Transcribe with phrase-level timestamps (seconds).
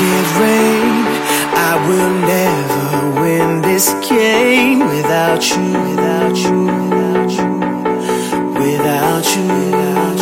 [0.00, 1.06] It rain.
[1.70, 7.48] I will never win this game without you, without you, without you,
[8.62, 10.20] without you, without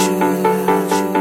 [0.98, 1.12] you.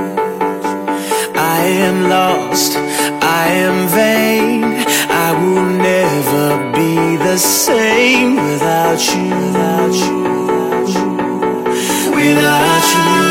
[1.35, 2.77] I am lost,
[3.21, 4.63] I am vain.
[5.11, 12.15] I will never be the same without you, without you, without you.
[12.15, 13.24] Without you.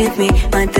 [0.00, 0.79] With me, my